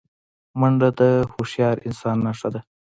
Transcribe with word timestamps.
منډه 0.59 0.89
د 0.99 1.01
هوښیار 1.31 1.77
انسان 1.87 2.17
نښه 2.25 2.49
ده 2.53 2.61